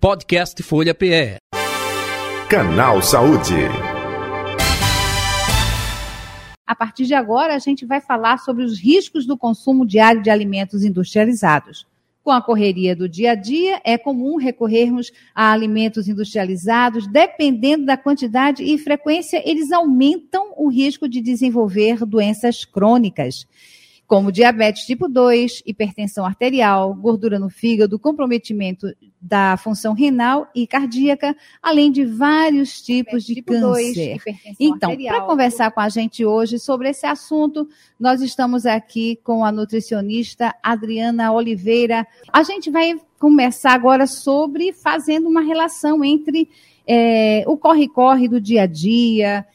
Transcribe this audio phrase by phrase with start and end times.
[0.00, 1.36] Podcast Folha PE.
[2.48, 3.52] Canal Saúde.
[6.66, 10.30] A partir de agora, a gente vai falar sobre os riscos do consumo diário de
[10.30, 11.86] alimentos industrializados.
[12.22, 17.06] Com a correria do dia a dia, é comum recorrermos a alimentos industrializados.
[17.06, 23.46] Dependendo da quantidade e frequência, eles aumentam o risco de desenvolver doenças crônicas
[24.10, 28.88] como diabetes tipo 2, hipertensão arterial, gordura no fígado, comprometimento
[29.20, 34.20] da função renal e cardíaca, além de vários tipos de tipo câncer.
[34.24, 37.68] 2, então, para conversar com a gente hoje sobre esse assunto,
[38.00, 42.04] nós estamos aqui com a nutricionista Adriana Oliveira.
[42.32, 46.48] A gente vai começar agora sobre fazendo uma relação entre
[46.84, 49.46] é, o corre-corre do dia a dia,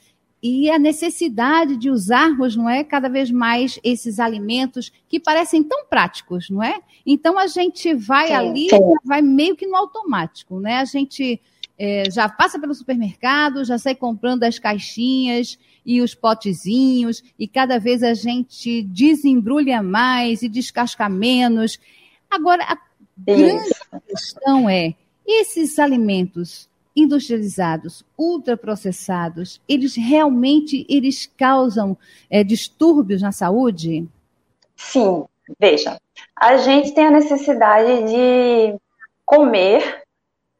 [0.42, 5.86] e a necessidade de usarmos, não é, cada vez mais esses alimentos que parecem tão
[5.86, 6.80] práticos, não é?
[7.06, 8.80] Então a gente vai sim, ali, sim.
[9.04, 10.78] vai meio que no automático, né?
[10.78, 11.42] A gente
[11.78, 17.80] é, já passa pelo supermercado, já sai comprando as caixinhas e os potezinhos, e cada
[17.80, 21.80] vez a gente desembrulha mais e descasca menos.
[22.30, 22.78] Agora, a
[23.18, 23.70] grande
[24.08, 24.94] questão é:
[25.26, 31.98] esses alimentos industrializados, ultraprocessados, eles realmente eles causam
[32.30, 34.08] é, distúrbios na saúde?
[34.76, 35.26] Sim,
[35.60, 36.00] veja,
[36.36, 38.80] a gente tem a necessidade de
[39.26, 40.04] comer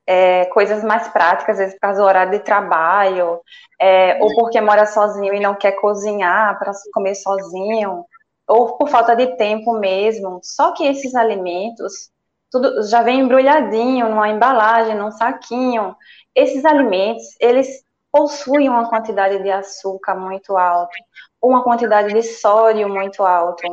[0.08, 3.42] é, coisas mais práticas, às vezes por causa do horário de trabalho,
[3.80, 8.06] é, ou porque mora sozinho e não quer cozinhar para comer sozinho,
[8.48, 10.40] ou por falta de tempo mesmo.
[10.44, 12.12] Só que esses alimentos,
[12.52, 15.96] tudo já vem embrulhadinho numa embalagem, num saquinho,
[16.36, 20.94] esses alimentos, eles possuem uma quantidade de açúcar muito alta,
[21.42, 23.64] uma quantidade de sódio muito alto.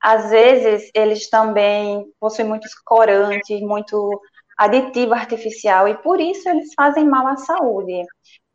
[0.00, 4.20] Às vezes, eles também possuem muitos corantes, muito
[4.56, 8.04] aditivo artificial, e por isso eles fazem mal à saúde.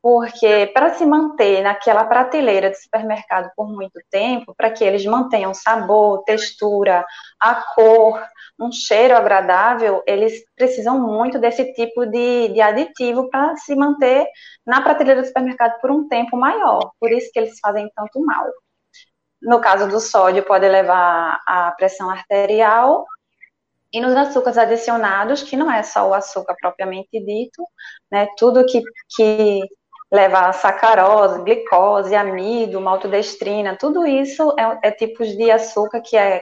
[0.02, 5.54] Porque para se manter naquela prateleira de supermercado por muito tempo, para que eles mantenham
[5.54, 7.06] sabor, textura,
[7.40, 8.24] a cor,
[8.60, 14.26] um cheiro agradável, eles precisam muito desse tipo de, de aditivo para se manter
[14.66, 16.92] na prateleira do supermercado por um tempo maior.
[17.00, 18.46] Por isso que eles fazem tanto mal.
[19.42, 23.06] No caso do sódio, pode levar à pressão arterial.
[23.94, 27.64] E nos açúcares adicionados, que não é só o açúcar propriamente dito,
[28.12, 28.82] né, tudo que,
[29.16, 29.62] que
[30.12, 36.42] leva a sacarose, glicose, amido, maltodestrina, tudo isso é, é tipos de açúcar que é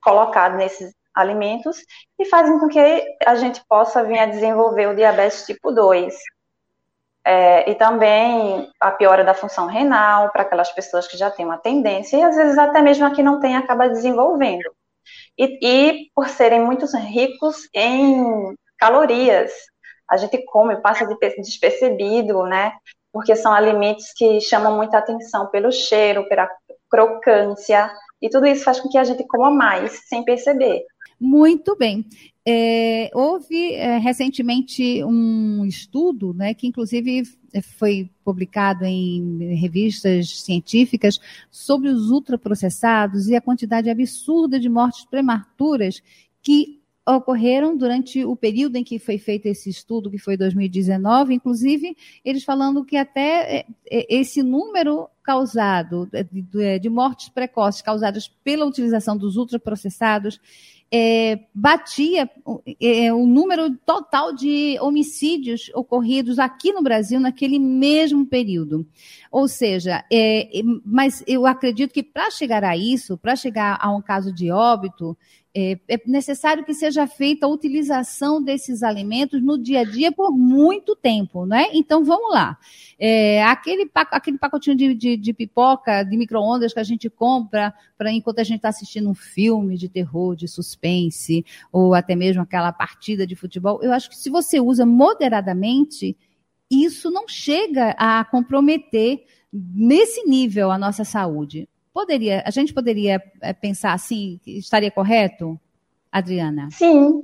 [0.00, 1.78] colocado nesses alimentos
[2.18, 6.14] e fazem com que a gente possa vir a desenvolver o diabetes tipo 2.
[7.26, 11.56] É, e também a piora da função renal para aquelas pessoas que já têm uma
[11.56, 14.70] tendência, e às vezes até mesmo a que não tem acaba desenvolvendo.
[15.38, 19.52] E, e por serem muito ricos em calorias,
[20.10, 21.06] a gente come, passa
[21.38, 22.72] despercebido, né?
[23.12, 26.48] Porque são alimentos que chamam muita atenção pelo cheiro, pela
[26.90, 30.84] crocância, e tudo isso faz com que a gente coma mais sem perceber.
[31.20, 32.04] Muito bem.
[32.46, 37.22] É, houve é, recentemente um estudo, né, que inclusive
[37.78, 41.18] foi publicado em revistas científicas,
[41.50, 46.02] sobre os ultraprocessados e a quantidade absurda de mortes prematuras
[46.42, 51.96] que ocorreram durante o período em que foi feito esse estudo, que foi 2019, inclusive
[52.24, 58.66] eles falando que até é, é, esse número causado de, de mortes precoces causadas pela
[58.66, 60.40] utilização dos ultraprocessados
[60.96, 62.30] é, batia
[62.80, 68.86] é, o número total de homicídios ocorridos aqui no Brasil naquele mesmo período.
[69.30, 70.48] Ou seja, é,
[70.84, 75.16] mas eu acredito que para chegar a isso, para chegar a um caso de óbito,
[75.56, 80.32] é, é, necessário que seja feita a utilização desses alimentos no dia a dia por
[80.32, 81.66] muito tempo, né?
[81.72, 82.58] Então vamos lá.
[82.98, 88.10] É, aquele, aquele pacotinho de, de, de pipoca, de micro-ondas que a gente compra para
[88.10, 92.72] enquanto a gente está assistindo um filme de terror, de suspense, ou até mesmo aquela
[92.72, 96.16] partida de futebol, eu acho que se você usa moderadamente,
[96.68, 101.68] isso não chega a comprometer nesse nível a nossa saúde.
[101.94, 105.56] Poderia, a gente poderia eh, pensar assim, estaria correto,
[106.10, 106.68] Adriana?
[106.72, 107.22] Sim,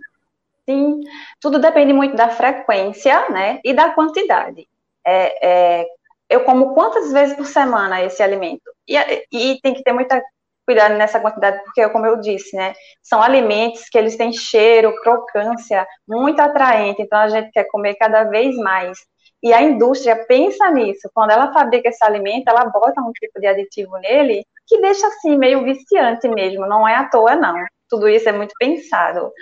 [0.64, 1.00] sim.
[1.40, 4.68] Tudo depende muito da frequência, né, e da quantidade.
[5.04, 5.86] É, é,
[6.28, 8.62] eu como quantas vezes por semana esse alimento?
[8.86, 8.96] E,
[9.32, 10.22] e tem que ter muita
[10.64, 15.84] cuidado nessa quantidade, porque, como eu disse, né, são alimentos que eles têm cheiro, crocância,
[16.06, 18.98] muito atraente, então a gente quer comer cada vez mais.
[19.42, 21.10] E a indústria pensa nisso.
[21.12, 25.36] Quando ela fabrica esse alimento, ela bota um tipo de aditivo nele que deixa assim
[25.36, 26.64] meio viciante mesmo.
[26.64, 27.56] Não é à toa, não.
[27.88, 29.32] Tudo isso é muito pensado.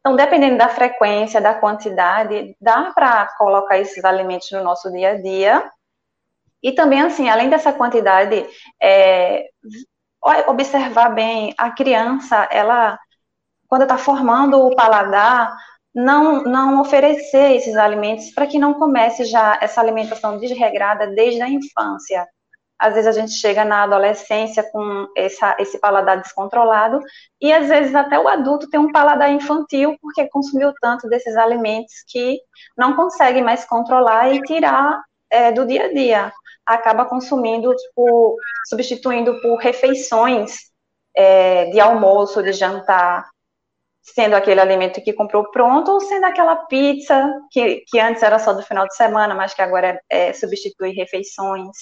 [0.00, 5.20] Então, dependendo da frequência, da quantidade, dá para colocar esses alimentos no nosso dia a
[5.20, 5.70] dia.
[6.62, 8.46] E também, assim, além dessa quantidade,
[8.82, 9.50] é,
[10.48, 12.98] observar bem a criança, ela,
[13.68, 15.54] quando está formando o paladar,
[15.94, 21.48] não, não oferecer esses alimentos para que não comece já essa alimentação desregrada desde a
[21.50, 22.26] infância.
[22.80, 26.98] Às vezes a gente chega na adolescência com essa, esse paladar descontrolado
[27.38, 31.92] e às vezes até o adulto tem um paladar infantil porque consumiu tanto desses alimentos
[32.08, 32.40] que
[32.76, 36.32] não consegue mais controlar e tirar é, do dia a dia.
[36.64, 38.36] Acaba consumindo, tipo,
[38.68, 40.70] substituindo por refeições
[41.14, 43.28] é, de almoço, de jantar,
[44.02, 48.52] sendo aquele alimento que comprou pronto ou sendo aquela pizza que, que antes era só
[48.52, 51.76] do final de semana, mas que agora é, é, substitui refeições.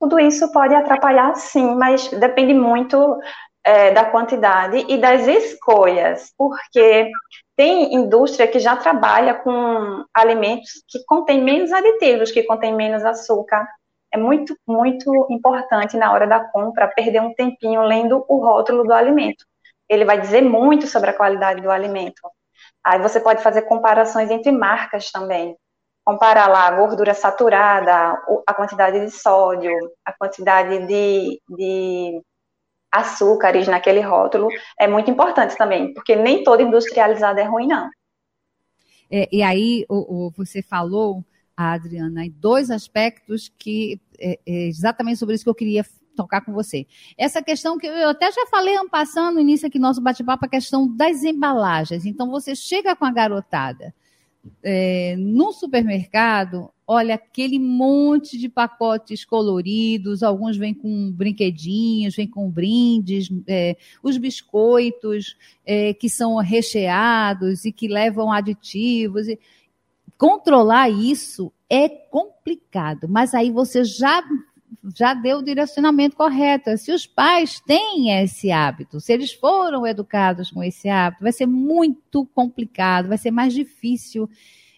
[0.00, 3.18] Tudo isso pode atrapalhar, sim, mas depende muito
[3.64, 7.10] é, da quantidade e das escolhas, porque
[7.56, 13.66] tem indústria que já trabalha com alimentos que contêm menos aditivos, que contêm menos açúcar.
[14.12, 18.92] É muito, muito importante na hora da compra perder um tempinho lendo o rótulo do
[18.92, 19.44] alimento
[19.88, 22.20] ele vai dizer muito sobre a qualidade do alimento.
[22.84, 25.56] Aí você pode fazer comparações entre marcas também.
[26.06, 28.16] Comparar lá a gordura saturada,
[28.46, 29.72] a quantidade de sódio,
[30.04, 32.22] a quantidade de, de
[32.92, 34.48] açúcares naquele rótulo
[34.78, 37.90] é muito importante também, porque nem toda industrializada é ruim, não.
[39.10, 41.24] É, e aí, o, o, você falou,
[41.56, 45.84] Adriana, em dois aspectos que é, é exatamente sobre isso que eu queria
[46.16, 46.86] tocar com você.
[47.18, 50.88] Essa questão que eu até já falei passando no início aqui nosso bate-papo, a questão
[50.96, 52.06] das embalagens.
[52.06, 53.94] Então, você chega com a garotada
[54.62, 62.50] é, no supermercado, olha aquele monte de pacotes coloridos, alguns vêm com brinquedinhos, vêm com
[62.50, 69.26] brindes, é, os biscoitos é, que são recheados e que levam aditivos.
[70.16, 74.22] Controlar isso é complicado, mas aí você já
[74.94, 76.76] já deu o direcionamento correto.
[76.78, 81.46] Se os pais têm esse hábito, se eles foram educados com esse hábito, vai ser
[81.46, 84.28] muito complicado, vai ser mais difícil.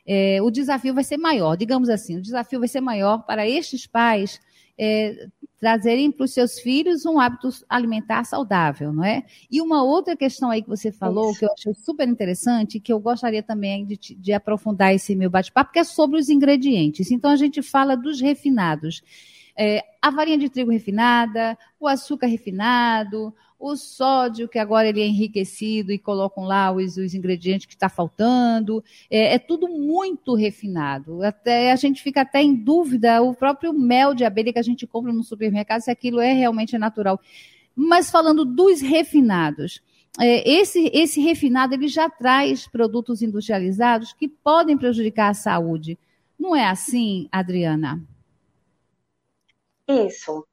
[0.06, 3.87] É, o desafio vai ser maior, digamos assim, o desafio vai ser maior para estes
[3.87, 4.40] pais
[4.79, 9.25] é, trazerem para os seus filhos um hábito alimentar saudável, não é?
[9.50, 11.40] E uma outra questão aí que você falou, Isso.
[11.40, 15.73] que eu achei super interessante, que eu gostaria também de, de aprofundar esse meu bate-papo,
[15.73, 17.11] que é sobre os ingredientes.
[17.11, 19.02] Então, a gente fala dos refinados
[19.59, 25.07] é, a farinha de trigo refinada, o açúcar refinado, o sódio, que agora ele é
[25.07, 28.85] enriquecido e colocam lá os, os ingredientes que está faltando.
[29.11, 31.25] É, é, tudo muito refinado.
[31.25, 34.87] Até, a gente fica até em dúvida, o próprio mel de abelha que a gente
[34.87, 37.21] compra no supermercado, se aquilo é realmente natural.
[37.75, 39.83] Mas falando dos refinados,
[40.21, 45.99] é, esse, esse refinado ele já traz produtos industrializados que podem prejudicar a saúde.
[46.39, 48.01] Não é assim, Adriana?
[49.88, 50.46] Isso.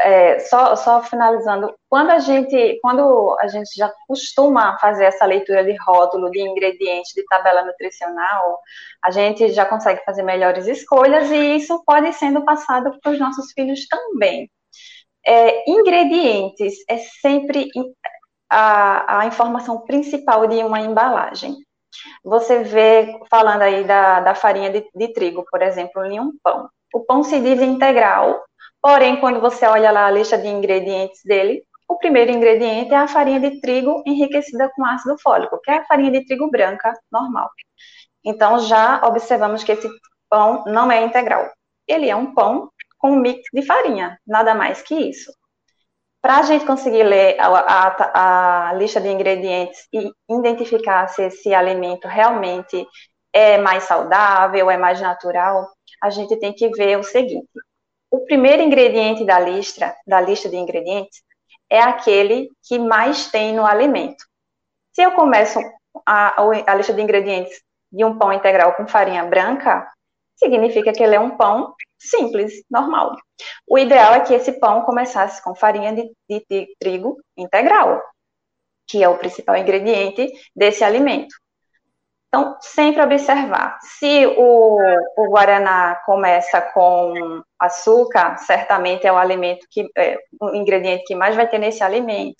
[0.00, 5.64] É, só, só finalizando, quando a gente quando a gente já costuma fazer essa leitura
[5.64, 8.58] de rótulo, de ingredientes, de tabela nutricional,
[9.02, 13.52] a gente já consegue fazer melhores escolhas e isso pode sendo passado para os nossos
[13.52, 14.50] filhos também.
[15.26, 17.70] É, ingredientes é sempre
[18.50, 21.56] a, a informação principal de uma embalagem.
[22.24, 26.68] Você vê, falando aí da, da farinha de, de trigo, por exemplo, em um pão.
[26.94, 28.42] O pão se diz integral
[28.82, 33.08] Porém, quando você olha lá a lista de ingredientes dele, o primeiro ingrediente é a
[33.08, 37.50] farinha de trigo enriquecida com ácido fólico, que é a farinha de trigo branca normal.
[38.24, 39.88] Então, já observamos que esse
[40.28, 41.50] pão não é integral.
[41.86, 45.32] Ele é um pão com um mix de farinha, nada mais que isso.
[46.22, 51.54] Para a gente conseguir ler a, a, a, lista de ingredientes e identificar se esse
[51.54, 52.86] alimento realmente
[53.32, 55.66] é mais saudável, é mais natural,
[56.02, 57.48] a gente tem que ver o seguinte:
[58.10, 61.22] o primeiro ingrediente da lista, da lista de ingredientes
[61.70, 64.24] é aquele que mais tem no alimento.
[64.92, 65.60] Se eu começo
[66.04, 67.62] a, a lista de ingredientes
[67.92, 69.88] de um pão integral com farinha branca,
[70.36, 73.14] significa que ele é um pão simples, normal.
[73.68, 78.02] O ideal é que esse pão começasse com farinha de, de, de trigo integral,
[78.88, 81.34] que é o principal ingrediente desse alimento.
[82.32, 83.76] Então, sempre observar.
[83.82, 84.78] Se o,
[85.16, 91.34] o Guaraná começa com açúcar, certamente é o alimento que, é, o ingrediente que mais
[91.34, 92.36] vai ter nesse alimento.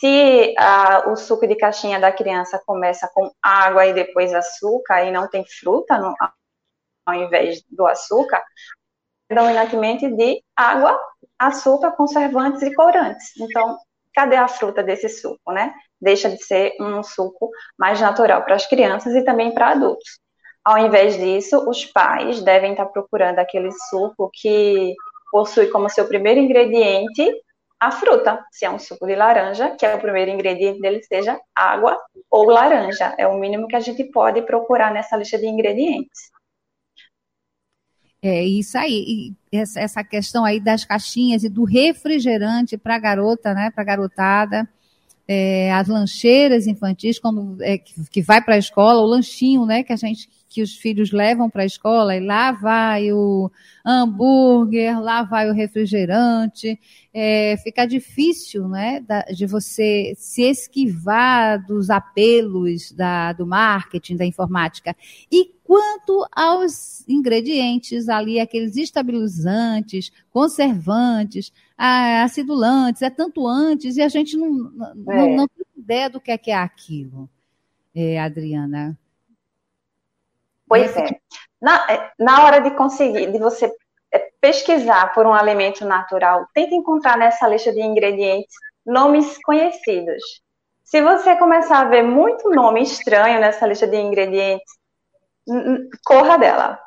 [0.00, 5.12] Se a, o suco de caixinha da criança começa com água e depois açúcar e
[5.12, 6.14] não tem fruta no,
[7.06, 8.42] ao invés do açúcar,
[9.28, 10.98] predominantemente de água,
[11.38, 13.32] açúcar, conservantes e corantes.
[13.38, 13.76] Então,
[14.14, 15.74] cadê a fruta desse suco, né?
[16.00, 20.18] Deixa de ser um suco mais natural para as crianças e também para adultos.
[20.64, 24.94] Ao invés disso, os pais devem estar procurando aquele suco que
[25.30, 27.30] possui como seu primeiro ingrediente
[27.78, 28.42] a fruta.
[28.50, 32.48] Se é um suco de laranja, que é o primeiro ingrediente dele seja água ou
[32.48, 33.14] laranja.
[33.18, 36.33] É o mínimo que a gente pode procurar nessa lista de ingredientes.
[38.26, 39.34] É isso aí.
[39.52, 43.70] E essa questão aí das caixinhas e do refrigerante para garota, né?
[43.70, 44.66] Para garotada.
[45.28, 49.82] É, as lancheiras infantis, quando é, que, que vai para a escola, o lanchinho, né?
[49.82, 53.50] Que a gente que os filhos levam para a escola, e lá vai o
[53.84, 56.78] hambúrguer, lá vai o refrigerante,
[57.12, 59.04] é, fica difícil, né,
[59.34, 64.96] de você se esquivar dos apelos da, do marketing, da informática.
[65.30, 74.36] E quanto aos ingredientes ali, aqueles estabilizantes, conservantes, acidulantes, é tanto antes, e a gente
[74.36, 74.50] não,
[74.94, 75.34] não, é.
[75.34, 77.28] não tem ideia do que é, que é aquilo,
[77.92, 78.96] é, Adriana.
[80.68, 81.18] Pois é.
[81.60, 83.68] Na, é, na hora de conseguir, de você
[84.12, 88.54] é, pesquisar por um alimento natural, tente encontrar nessa lista de ingredientes
[88.86, 90.22] nomes conhecidos.
[90.84, 94.83] Se você começar a ver muito nome estranho nessa lista de ingredientes,
[96.04, 96.80] corra dela.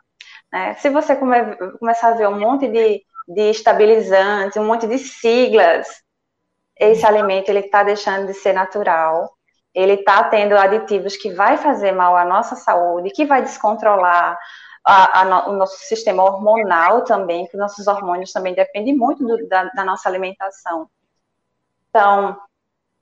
[0.52, 0.76] Né?
[0.76, 5.88] Se você come, começar a ver um monte de, de estabilizantes, um monte de siglas,
[6.80, 9.38] esse alimento ele está deixando de ser natural
[9.78, 14.36] ele está tendo aditivos que vai fazer mal à nossa saúde, que vai descontrolar
[14.84, 19.66] a, a, o nosso sistema hormonal também, que nossos hormônios também dependem muito do, da,
[19.66, 20.90] da, nossa alimentação.
[21.90, 22.36] Então,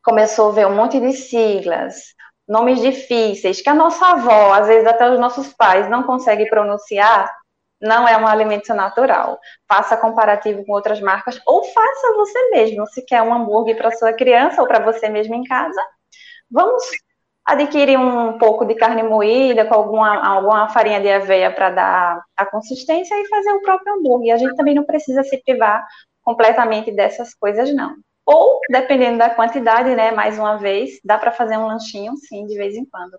[0.04, 2.14] começou a ver um monte de siglas,
[2.48, 7.30] nomes difíceis, que a nossa avó, às vezes até os nossos pais, não conseguem pronunciar,
[7.82, 9.40] não é um alimento natural.
[9.68, 14.14] Faça comparativo com outras marcas, ou faça você mesmo, se quer um hambúrguer para sua
[14.14, 15.82] criança ou para você mesmo em casa,
[16.50, 16.84] Vamos
[17.46, 22.46] adquirir um pouco de carne moída com alguma, alguma farinha de aveia para dar a
[22.46, 24.34] consistência e fazer o próprio hambúrguer.
[24.34, 25.86] A gente também não precisa se privar
[26.24, 27.96] completamente dessas coisas, não.
[28.26, 32.58] Ou, dependendo da quantidade, né, mais uma vez, dá para fazer um lanchinho, sim, de
[32.58, 33.18] vez em quando.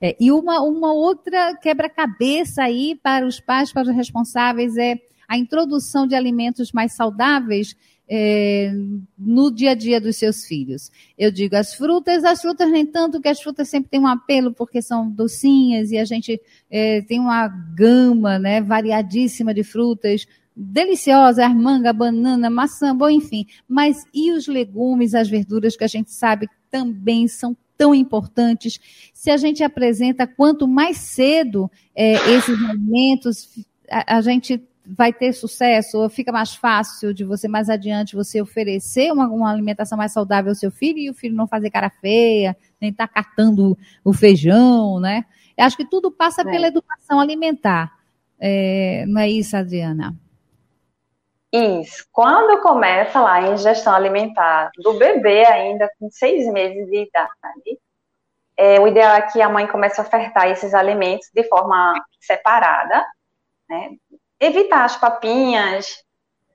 [0.00, 4.96] É, e uma, uma outra quebra-cabeça aí para os pais, para os responsáveis, é
[5.28, 7.76] a introdução de alimentos mais saudáveis
[8.08, 8.72] é,
[9.16, 10.90] no dia a dia dos seus filhos.
[11.16, 14.52] Eu digo as frutas, as frutas nem tanto, que as frutas sempre têm um apelo
[14.52, 20.26] porque são docinhas e a gente é, tem uma gama né, variadíssima de frutas,
[20.62, 23.46] deliciosas, manga, banana, maçã, bom, enfim.
[23.66, 28.78] Mas e os legumes, as verduras que a gente sabe também são tão importantes.
[29.14, 33.48] Se a gente apresenta quanto mais cedo é, esses alimentos,
[33.90, 38.42] a, a gente vai ter sucesso, ou fica mais fácil de você mais adiante você
[38.42, 41.88] oferecer uma, uma alimentação mais saudável ao seu filho e o filho não fazer cara
[41.88, 45.24] feia, nem estar tá catando o feijão, né?
[45.56, 46.44] Eu acho que tudo passa é.
[46.44, 47.92] pela educação alimentar.
[48.38, 50.18] É, não é isso, Adriana?
[51.52, 52.04] Isso.
[52.12, 57.80] Quando começa lá a ingestão alimentar do bebê ainda com seis meses de idade,
[58.56, 63.04] é, o ideal é que a mãe comece a ofertar esses alimentos de forma separada,
[63.68, 63.90] né?
[64.38, 66.04] evitar as papinhas,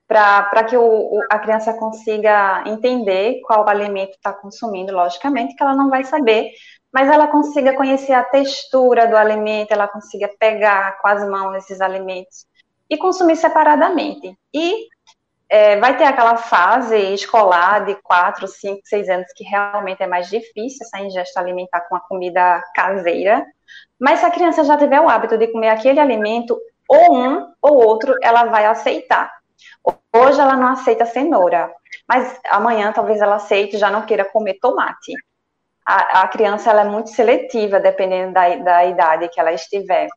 [0.08, 5.90] para que o, a criança consiga entender qual alimento está consumindo, logicamente, que ela não
[5.90, 6.52] vai saber,
[6.94, 11.82] mas ela consiga conhecer a textura do alimento, ela consiga pegar com as mãos esses
[11.82, 12.46] alimentos
[12.90, 14.38] e consumir separadamente.
[14.54, 14.88] E
[15.50, 20.30] é, vai ter aquela fase escolar de 4, 5, 6 anos que realmente é mais
[20.30, 23.46] difícil essa ingesta alimentar com a comida caseira,
[24.00, 27.84] mas se a criança já tiver o hábito de comer aquele alimento ou um ou
[27.84, 29.32] outro ela vai aceitar.
[30.14, 31.72] Hoje ela não aceita cenoura,
[32.08, 35.14] mas amanhã talvez ela aceite e já não queira comer tomate.
[35.86, 40.08] A, a criança ela é muito seletiva, dependendo da, da idade que ela estiver.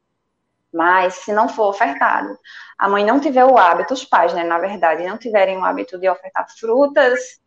[0.73, 2.39] Mas se não for ofertado,
[2.79, 5.99] a mãe não tiver o hábito, os pais, né, na verdade, não tiverem o hábito
[5.99, 7.41] de ofertar frutas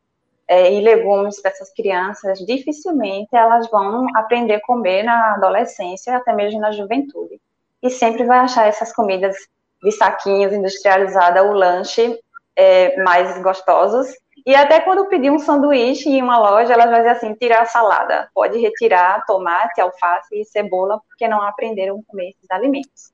[0.47, 6.33] é, e legumes para essas crianças, dificilmente elas vão aprender a comer na adolescência, até
[6.33, 7.39] mesmo na juventude
[7.81, 9.35] e sempre vai achar essas comidas
[9.81, 12.19] de saquinhos industrializada, o lanche
[12.55, 14.07] é, mais gostosos.
[14.45, 17.65] E até quando pedir um sanduíche em uma loja, elas vão dizer assim, tirar a
[17.65, 18.29] salada.
[18.33, 23.11] Pode retirar tomate, alface e cebola, porque não aprenderam a comer esses alimentos.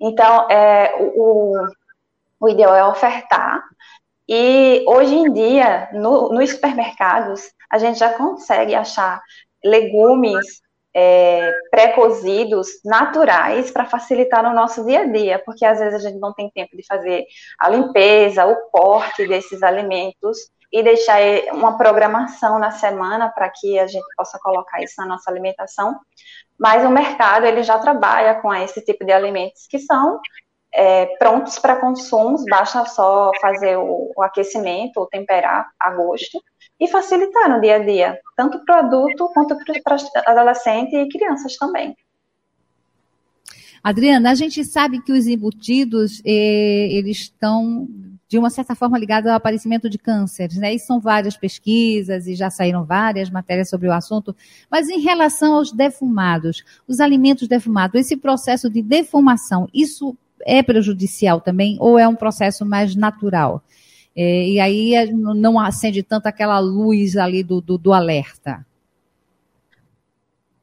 [0.00, 1.66] Então, é, o,
[2.40, 3.62] o ideal é ofertar.
[4.28, 9.20] E hoje em dia, no, nos supermercados, a gente já consegue achar
[9.62, 10.62] legumes
[10.94, 16.20] é, pré-cozidos naturais para facilitar no nosso dia a dia, porque às vezes a gente
[16.20, 17.26] não tem tempo de fazer
[17.58, 20.38] a limpeza, o corte desses alimentos
[20.72, 21.20] e deixar
[21.52, 25.98] uma programação na semana para que a gente possa colocar isso na nossa alimentação.
[26.58, 30.20] Mas o mercado ele já trabalha com esse tipo de alimentos que são
[30.72, 36.42] é, prontos para consumo, basta só fazer o, o aquecimento ou temperar a gosto
[36.80, 41.56] e facilitar no dia a dia, tanto para o adulto quanto para adolescente e crianças
[41.56, 41.96] também.
[43.82, 47.86] Adriana, a gente sabe que os embutidos, eh, eles estão,
[48.26, 50.72] de uma certa forma, ligados ao aparecimento de cânceres, né?
[50.72, 54.34] E são várias pesquisas e já saíram várias matérias sobre o assunto.
[54.70, 60.16] Mas em relação aos defumados, os alimentos defumados, esse processo de defumação, isso
[60.46, 63.62] é prejudicial também ou é um processo mais natural?
[64.16, 68.64] É, e aí é, não acende tanto aquela luz ali do, do, do alerta.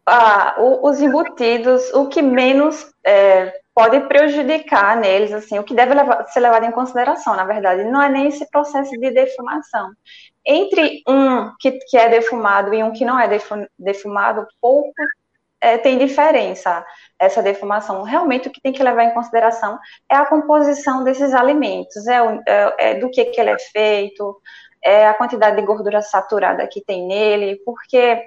[0.05, 6.25] Ah, os embutidos, o que menos é, pode prejudicar neles, assim, o que deve levar,
[6.27, 9.91] ser levado em consideração, na verdade, não é nem esse processo de defumação.
[10.45, 13.29] Entre um que, que é defumado e um que não é
[13.77, 14.91] defumado, pouco
[15.61, 16.83] é, tem diferença
[17.19, 18.01] essa defumação.
[18.01, 19.77] Realmente o que tem que levar em consideração
[20.09, 24.41] é a composição desses alimentos, é, é, é do que, que ele é feito,
[24.83, 28.25] é a quantidade de gordura saturada que tem nele, porque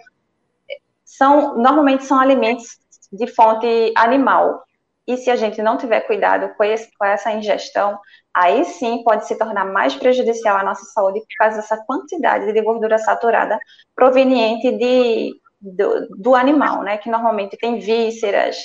[1.05, 2.79] são normalmente são alimentos
[3.13, 4.63] de fonte animal.
[5.07, 7.99] E se a gente não tiver cuidado com, esse, com essa ingestão,
[8.33, 12.63] aí sim pode se tornar mais prejudicial à nossa saúde por causa dessa quantidade de
[12.63, 13.59] gordura saturada
[13.95, 16.99] proveniente de, do, do animal, né?
[16.99, 18.57] Que normalmente tem vísceras,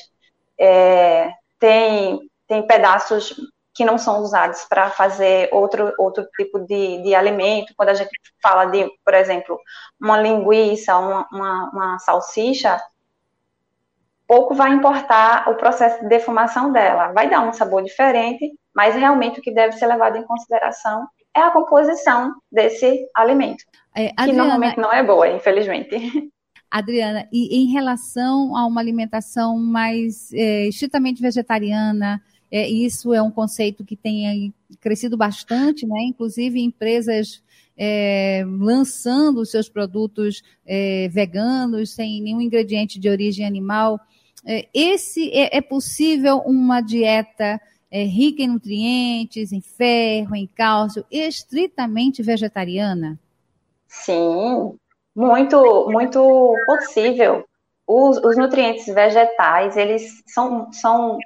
[0.59, 3.35] é, tem, tem pedaços
[3.73, 7.73] que não são usados para fazer outro, outro tipo de, de alimento.
[7.77, 9.57] Quando a gente fala de, por exemplo,
[9.99, 12.81] uma linguiça, uma, uma, uma salsicha,
[14.27, 17.13] pouco vai importar o processo de defumação dela.
[17.13, 21.41] Vai dar um sabor diferente, mas realmente o que deve ser levado em consideração é
[21.41, 23.63] a composição desse alimento,
[23.95, 25.95] é, Adriana, que normalmente não é boa, infelizmente.
[26.69, 32.21] Adriana, e em relação a uma alimentação mais é, estritamente vegetariana,
[32.51, 36.01] é, isso é um conceito que tem crescido bastante, né?
[36.03, 37.43] Inclusive empresas
[37.77, 43.99] é, lançando os seus produtos é, veganos sem nenhum ingrediente de origem animal.
[44.45, 51.05] É, esse é, é, possível uma dieta é, rica em nutrientes, em ferro, em cálcio,
[51.10, 53.17] estritamente vegetariana?
[53.88, 54.77] Sim,
[55.19, 57.43] muito, muito possível.
[57.86, 61.17] Os, os nutrientes vegetais, eles são, são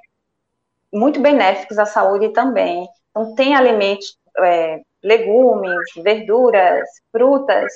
[0.92, 2.88] muito benéficos à saúde também.
[3.10, 7.72] Então, tem alimentos, é, legumes, verduras, frutas,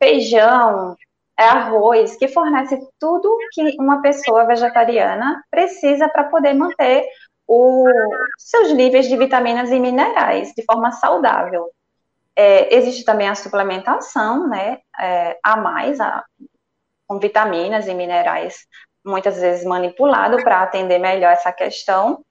[0.00, 0.96] feijão,
[1.38, 7.06] é arroz, que fornece tudo que uma pessoa vegetariana precisa para poder manter
[7.46, 7.88] os
[8.36, 11.70] seus níveis de vitaminas e minerais de forma saudável.
[12.36, 16.24] É, existe também a suplementação, né, é, a mais, a,
[17.06, 18.66] com vitaminas e minerais,
[19.04, 22.24] muitas vezes manipulado para atender melhor essa questão.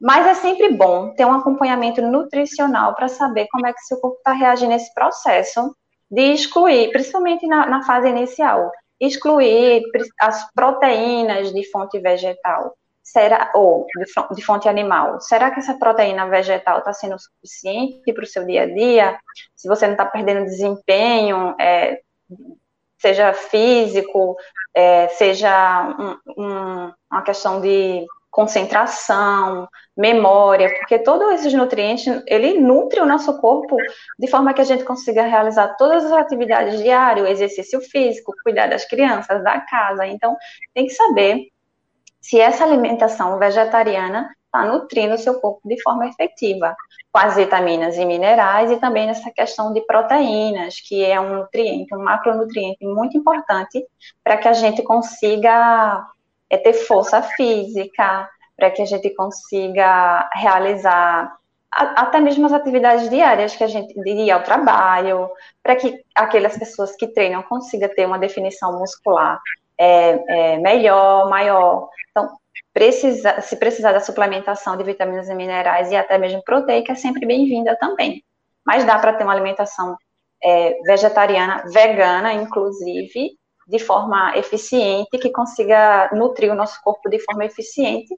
[0.00, 4.16] Mas é sempre bom ter um acompanhamento nutricional para saber como é que seu corpo
[4.18, 5.74] está reagindo nesse processo
[6.10, 9.82] de excluir, principalmente na, na fase inicial, excluir
[10.20, 13.86] as proteínas de fonte vegetal será ou
[14.34, 18.62] de, fonte animal, será que essa proteína vegetal está sendo suficiente para o seu dia
[18.62, 19.18] a dia?
[19.56, 22.00] Se você não está perdendo desempenho, é,
[22.98, 24.36] seja físico,
[24.72, 32.98] é, seja um, um, uma questão de concentração, memória, porque todos esses nutrientes, ele nutre
[32.98, 33.76] o nosso corpo
[34.18, 38.86] de forma que a gente consiga realizar todas as atividades diárias, exercício físico, cuidar das
[38.86, 40.06] crianças, da casa.
[40.06, 40.34] Então,
[40.72, 41.51] tem que saber
[42.22, 46.76] se essa alimentação vegetariana está nutrindo o seu corpo de forma efetiva,
[47.10, 51.94] com as vitaminas e minerais e também nessa questão de proteínas, que é um nutriente,
[51.94, 53.84] um macronutriente muito importante
[54.22, 56.06] para que a gente consiga
[56.48, 61.36] é, ter força física, para que a gente consiga realizar
[61.70, 65.30] até mesmo as atividades diárias que a gente diria ao trabalho,
[65.62, 69.40] para que aquelas pessoas que treinam consigam ter uma definição muscular
[69.78, 71.88] é, é melhor, maior.
[72.10, 72.28] Então,
[72.72, 77.26] precisa, se precisar da suplementação de vitaminas e minerais e até mesmo proteica, é sempre
[77.26, 78.22] bem-vinda também.
[78.64, 79.96] Mas dá para ter uma alimentação
[80.42, 87.44] é, vegetariana, vegana, inclusive, de forma eficiente, que consiga nutrir o nosso corpo de forma
[87.44, 88.14] eficiente.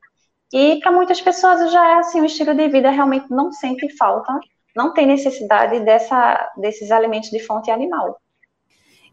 [0.53, 4.33] E para muitas pessoas já é assim, o estilo de vida realmente não sente falta,
[4.75, 8.19] não tem necessidade dessa, desses alimentos de fonte animal.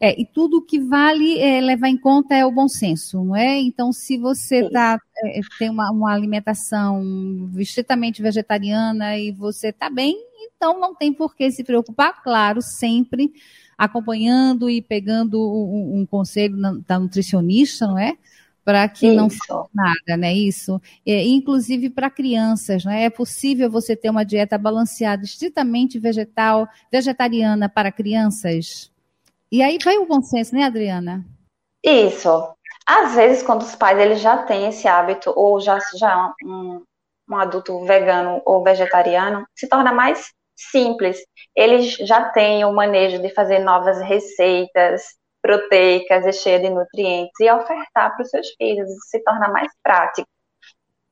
[0.04, 3.60] É, e tudo que vale é, levar em conta é o bom senso, não é?
[3.60, 10.18] Então, se você tá, é, tem uma, uma, alimentação estritamente vegetariana e você está bem,
[10.56, 13.32] então não tem por que se preocupar, claro, sempre
[13.78, 18.18] acompanhando e pegando um, um conselho da nutricionista, não é?
[18.66, 19.16] Para que Isso.
[19.16, 20.34] não faça nada, né?
[20.34, 20.82] Isso.
[21.06, 23.04] É, inclusive para crianças, não é?
[23.04, 28.91] É possível você ter uma dieta balanceada, estritamente vegetal, vegetariana para crianças?
[29.52, 31.26] E aí vai o bom senso, né, Adriana?
[31.84, 32.56] Isso.
[32.86, 36.84] Às vezes, quando os pais eles já têm esse hábito, ou já, já um,
[37.30, 41.20] um adulto vegano ou vegetariano, se torna mais simples.
[41.56, 47.52] Eles já têm o manejo de fazer novas receitas proteicas e cheias de nutrientes e
[47.52, 48.90] ofertar para os seus filhos.
[48.90, 50.28] Isso se torna mais prático.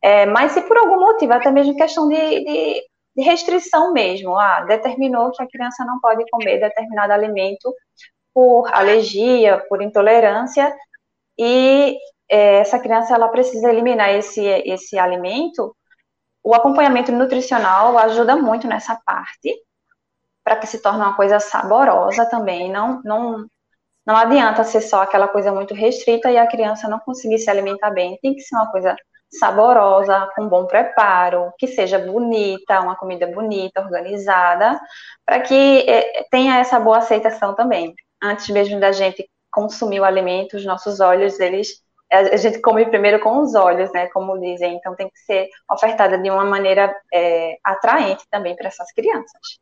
[0.01, 2.83] É, mas se por algum motivo, até mesmo questão de, de,
[3.17, 7.73] de restrição mesmo, ah, determinou que a criança não pode comer determinado alimento
[8.33, 10.75] por alergia, por intolerância,
[11.37, 11.97] e
[12.29, 15.75] é, essa criança ela precisa eliminar esse, esse alimento,
[16.43, 19.53] o acompanhamento nutricional ajuda muito nessa parte,
[20.43, 22.71] para que se torne uma coisa saborosa também.
[22.71, 23.45] Não, não,
[24.05, 27.91] não adianta ser só aquela coisa muito restrita e a criança não conseguir se alimentar
[27.91, 28.17] bem.
[28.21, 28.95] Tem que ser uma coisa
[29.31, 34.79] saborosa, com bom preparo, que seja bonita, uma comida bonita, organizada,
[35.25, 37.93] para que é, tenha essa boa aceitação também.
[38.21, 43.19] Antes mesmo da gente consumir o alimento, os nossos olhos, eles a gente come primeiro
[43.19, 44.07] com os olhos, né?
[44.07, 48.91] Como dizem, então tem que ser ofertada de uma maneira é, atraente também para essas
[48.91, 49.59] crianças.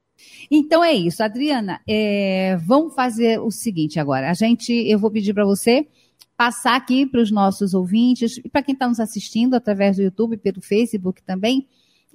[0.50, 1.82] Então é isso, Adriana.
[1.88, 4.30] É, vamos fazer o seguinte agora.
[4.30, 5.86] A gente, eu vou pedir para você
[6.38, 10.38] passar aqui para os nossos ouvintes e para quem está nos assistindo através do YouTube,
[10.38, 11.67] pelo Facebook também,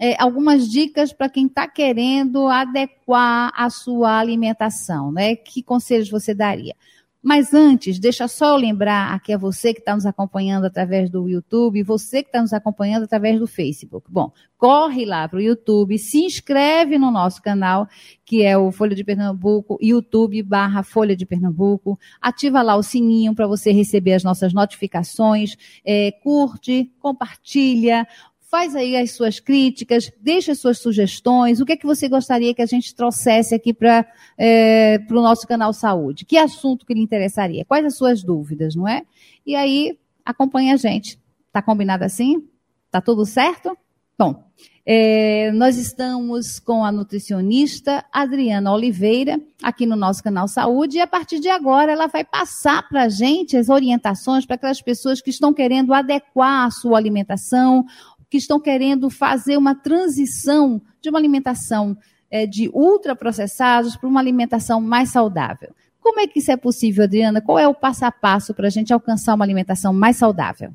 [0.02, 5.36] é, algumas dicas para quem está querendo adequar a sua alimentação, né?
[5.36, 6.74] Que conselhos você daria?
[7.22, 11.28] Mas antes, deixa só eu lembrar aqui a você que está nos acompanhando através do
[11.28, 14.10] YouTube, você que está nos acompanhando através do Facebook.
[14.10, 17.86] Bom, corre lá para o YouTube, se inscreve no nosso canal,
[18.24, 21.96] que é o Folha de Pernambuco, YouTube barra Folha de Pernambuco.
[22.20, 25.56] Ativa lá o sininho para você receber as nossas notificações.
[25.84, 28.04] É, curte, compartilha,
[28.52, 32.54] faz aí as suas críticas, deixa as suas sugestões, o que é que você gostaria
[32.54, 36.26] que a gente trouxesse aqui para é, o nosso canal Saúde?
[36.26, 37.64] Que assunto que lhe interessaria?
[37.64, 39.04] Quais as suas dúvidas, não é?
[39.46, 41.18] E aí, acompanha a gente.
[41.50, 42.46] Tá combinado assim?
[42.90, 43.74] Tá tudo certo?
[44.18, 44.44] Bom,
[44.84, 51.06] é, nós estamos com a nutricionista Adriana Oliveira aqui no nosso canal Saúde e a
[51.06, 55.30] partir de agora ela vai passar para a gente as orientações para aquelas pessoas que
[55.30, 57.84] estão querendo adequar a sua alimentação
[58.32, 61.94] que estão querendo fazer uma transição de uma alimentação
[62.30, 65.74] é, de ultraprocessados para uma alimentação mais saudável.
[66.00, 67.42] Como é que isso é possível, Adriana?
[67.42, 70.70] Qual é o passo a passo para a gente alcançar uma alimentação mais saudável?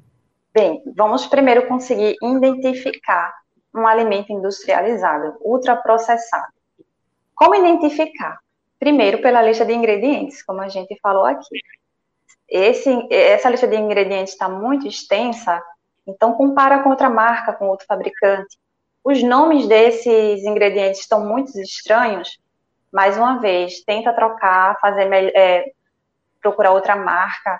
[0.54, 3.34] Bem, vamos primeiro conseguir identificar
[3.74, 6.54] um alimento industrializado, ultraprocessado.
[7.34, 8.38] Como identificar?
[8.78, 11.60] Primeiro, pela lista de ingredientes, como a gente falou aqui.
[12.48, 15.60] Esse, essa lista de ingredientes está muito extensa,
[16.08, 18.58] então, compara com outra marca, com outro fabricante.
[19.04, 22.40] Os nomes desses ingredientes estão muito estranhos.
[22.92, 25.72] Mais uma vez, tenta trocar, fazer é,
[26.42, 27.60] procurar outra marca.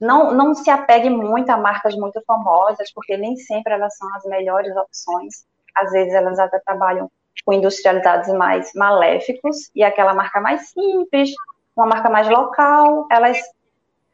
[0.00, 4.24] Não, não se apegue muito a marcas muito famosas, porque nem sempre elas são as
[4.24, 5.44] melhores opções.
[5.74, 7.10] Às vezes elas até trabalham
[7.44, 11.30] com industrializados mais maléficos, e aquela marca mais simples,
[11.76, 13.38] uma marca mais local, elas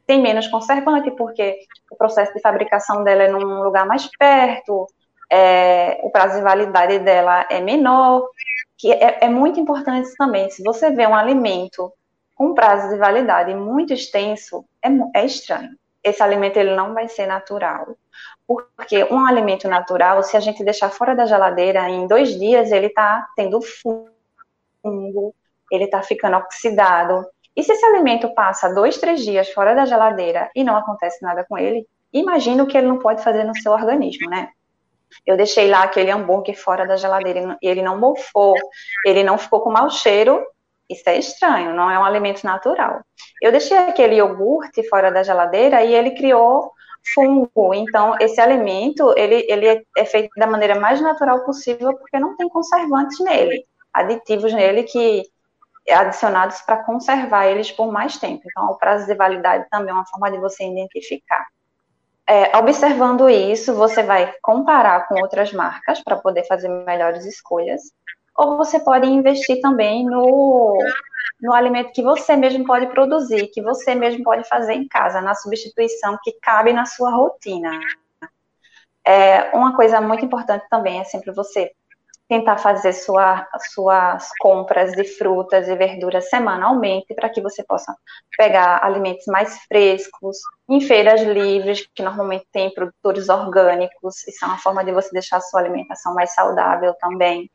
[0.05, 1.57] tem menos conservante, porque
[1.91, 4.87] o processo de fabricação dela é num lugar mais perto,
[5.31, 8.29] é, o prazo de validade dela é menor,
[8.77, 10.49] que é, é, muito importante também.
[10.49, 11.91] Se você vê um alimento
[12.35, 14.89] com prazo de validade muito extenso, é,
[15.19, 15.71] é estranho.
[16.03, 17.97] Esse alimento ele não vai ser natural.
[18.45, 22.87] Porque um alimento natural, se a gente deixar fora da geladeira, em dois dias ele
[22.87, 25.33] está tendo fungo,
[25.71, 30.49] ele está ficando oxidado, e se esse alimento passa dois, três dias fora da geladeira
[30.55, 33.71] e não acontece nada com ele, imagina o que ele não pode fazer no seu
[33.71, 34.49] organismo, né?
[35.25, 38.55] Eu deixei lá aquele hambúrguer fora da geladeira e ele não mofou,
[39.05, 40.45] ele não ficou com mau cheiro.
[40.89, 43.01] Isso é estranho, não é um alimento natural.
[43.41, 46.71] Eu deixei aquele iogurte fora da geladeira e ele criou
[47.13, 47.73] fungo.
[47.73, 52.49] Então, esse alimento, ele, ele é feito da maneira mais natural possível porque não tem
[52.49, 55.23] conservantes nele, aditivos nele que
[55.91, 58.43] adicionados para conservar eles por mais tempo.
[58.45, 61.45] Então, o prazo de validade também é uma forma de você identificar.
[62.27, 67.81] É, observando isso, você vai comparar com outras marcas para poder fazer melhores escolhas,
[68.35, 70.77] ou você pode investir também no,
[71.39, 75.35] no alimento que você mesmo pode produzir, que você mesmo pode fazer em casa, na
[75.35, 77.79] substituição que cabe na sua rotina.
[79.05, 81.71] É, uma coisa muito importante também é sempre você
[82.27, 87.95] tentar fazer sua, suas compras de frutas e verduras semanalmente para que você possa
[88.37, 94.57] pegar alimentos mais frescos em feiras livres, que normalmente tem produtores orgânicos, isso é uma
[94.57, 97.49] forma de você deixar a sua alimentação mais saudável também.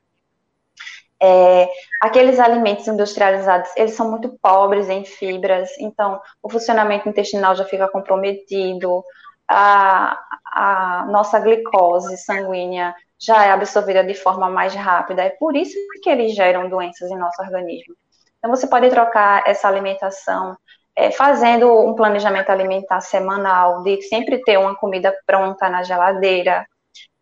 [1.23, 1.69] É,
[2.01, 7.89] aqueles alimentos industrializados, eles são muito pobres em fibras, então o funcionamento intestinal já fica
[7.89, 9.03] comprometido,
[9.47, 15.23] a, a nossa glicose sanguínea já é absorvida de forma mais rápida.
[15.23, 17.95] É por isso que eles geram doenças em nosso organismo.
[18.39, 20.57] Então, você pode trocar essa alimentação
[20.97, 26.67] é, fazendo um planejamento alimentar semanal, de sempre ter uma comida pronta na geladeira,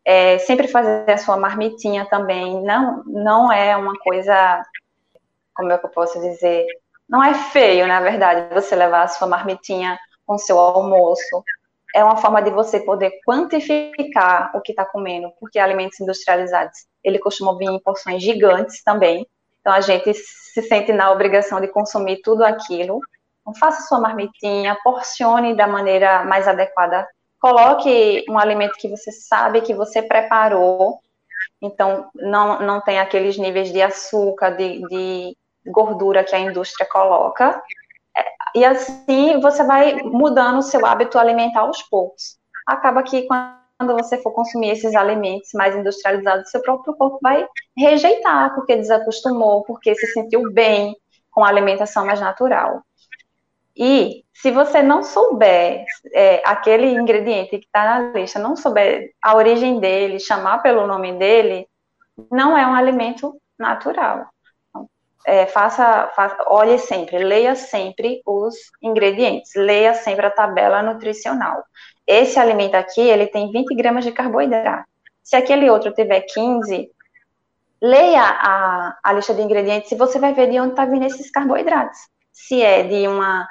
[0.04, 2.62] é, sempre fazer a sua marmitinha também.
[2.62, 4.62] Não, não é uma coisa,
[5.54, 6.66] como é que eu posso dizer?
[7.08, 11.42] Não é feio, na verdade, você levar a sua marmitinha com seu almoço
[11.94, 17.18] é uma forma de você poder quantificar o que está comendo, porque alimentos industrializados, ele
[17.18, 19.27] costuma vir em porções gigantes também,
[19.61, 23.01] então a gente se sente na obrigação de consumir tudo aquilo.
[23.40, 27.07] Então faça sua marmitinha, porcione da maneira mais adequada,
[27.40, 31.01] coloque um alimento que você sabe que você preparou,
[31.62, 37.62] então não, não tem aqueles níveis de açúcar, de, de gordura que a indústria coloca,
[38.54, 42.38] e assim você vai mudando o seu hábito alimentar aos poucos.
[42.66, 48.54] Acaba que quando você for consumir esses alimentos mais industrializados, seu próprio corpo vai rejeitar,
[48.54, 50.96] porque desacostumou, porque se sentiu bem
[51.30, 52.82] com a alimentação mais natural.
[53.76, 59.37] E se você não souber é, aquele ingrediente que está na lista, não souber a
[59.37, 61.68] origem dele, chamar pelo nome dele,
[62.30, 64.26] não é um alimento natural
[65.26, 71.62] é, faça, faça, olhe sempre, leia sempre os ingredientes, leia sempre a tabela nutricional.
[72.07, 74.88] Esse alimento aqui, ele tem 20 gramas de carboidrato.
[75.22, 76.90] Se aquele outro tiver 15,
[77.83, 81.31] leia a, a lista de ingredientes e você vai ver de onde está vindo esses
[81.31, 81.98] carboidratos.
[82.33, 83.46] Se é de uma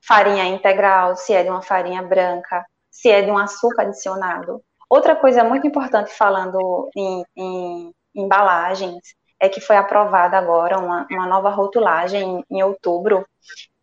[0.00, 4.62] farinha integral, se é de uma farinha branca, se é de um açúcar adicionado.
[4.88, 8.96] Outra coisa muito importante falando em, em embalagens
[9.40, 13.26] é que foi aprovada agora uma, uma nova rotulagem em, em outubro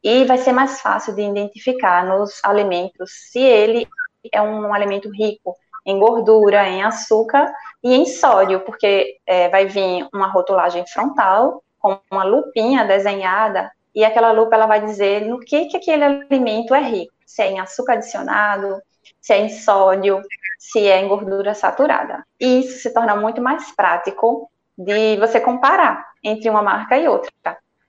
[0.03, 3.87] e vai ser mais fácil de identificar nos alimentos se ele
[4.31, 7.51] é um alimento rico em gordura, em açúcar
[7.83, 14.03] e em sódio, porque é, vai vir uma rotulagem frontal com uma lupinha desenhada e
[14.03, 17.59] aquela lupa ela vai dizer no que, que aquele alimento é rico, se é em
[17.59, 18.81] açúcar adicionado,
[19.21, 20.21] se é em sódio,
[20.59, 22.25] se é em gordura saturada.
[22.39, 27.31] E isso se torna muito mais prático de você comparar entre uma marca e outra.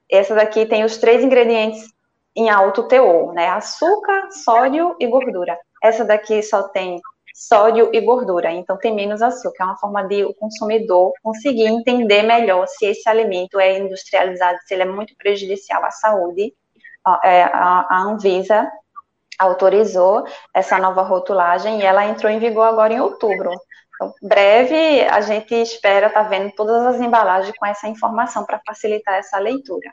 [0.09, 1.93] Essa daqui tem os três ingredientes
[2.35, 3.49] em alto teor, né?
[3.49, 5.57] Açúcar, sódio e gordura.
[5.83, 7.01] Essa daqui só tem
[7.33, 9.63] sódio e gordura, então tem menos açúcar.
[9.63, 14.73] É uma forma de o consumidor conseguir entender melhor se esse alimento é industrializado, se
[14.73, 16.53] ele é muito prejudicial à saúde.
[17.23, 18.69] É, a Anvisa
[19.39, 23.51] autorizou essa nova rotulagem e ela entrou em vigor agora em outubro.
[23.97, 28.61] Então, breve, a gente espera estar tá vendo todas as embalagens com essa informação para
[28.65, 29.91] facilitar essa leitura.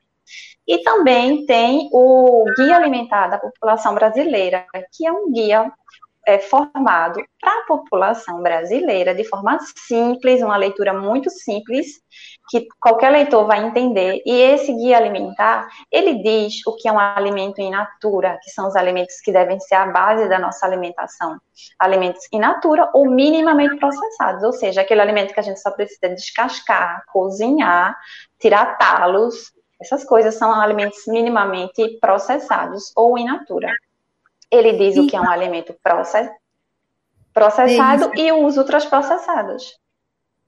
[0.66, 5.70] E também tem o Guia Alimentar da População Brasileira, que é um guia
[6.26, 12.00] é, formado para a população brasileira de forma simples, uma leitura muito simples,
[12.48, 14.22] que qualquer leitor vai entender.
[14.24, 18.68] E esse guia alimentar, ele diz o que é um alimento in natura, que são
[18.68, 21.38] os alimentos que devem ser a base da nossa alimentação.
[21.78, 26.08] Alimentos in natura ou minimamente processados, ou seja, aquele alimento que a gente só precisa
[26.14, 27.96] descascar, cozinhar,
[28.38, 29.52] tirar talos.
[29.80, 33.70] Essas coisas são alimentos minimamente processados ou in natura.
[34.54, 36.30] Ele diz o que é um alimento process,
[37.32, 39.76] processado é e os ultraprocessados.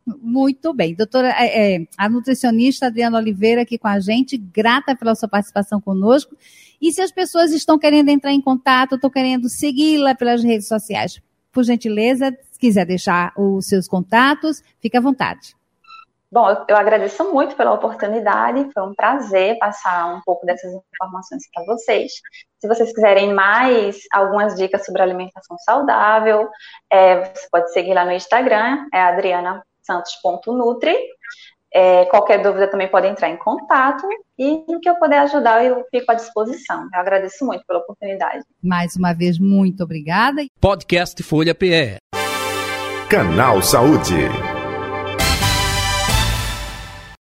[0.06, 0.94] Muito bem.
[0.94, 5.80] Doutora, é, é, a nutricionista Adriana Oliveira aqui com a gente, grata pela sua participação
[5.80, 6.36] conosco.
[6.80, 11.20] E se as pessoas estão querendo entrar em contato, estão querendo segui-la pelas redes sociais,
[11.50, 15.56] por gentileza, se quiser deixar os seus contatos, fique à vontade.
[16.30, 21.44] Bom, eu, eu agradeço muito pela oportunidade, foi um prazer passar um pouco dessas informações
[21.52, 22.12] para vocês.
[22.58, 26.48] Se vocês quiserem mais algumas dicas sobre alimentação saudável,
[26.90, 30.96] é, você pode seguir lá no Instagram, é adrianasantos.nutri.
[31.72, 34.06] É, qualquer dúvida também pode entrar em contato
[34.38, 36.88] e no que eu puder ajudar eu fico à disposição.
[36.92, 38.44] Eu agradeço muito pela oportunidade.
[38.62, 40.42] Mais uma vez, muito obrigada.
[40.58, 41.98] Podcast Folha PE.
[43.10, 44.55] Canal Saúde.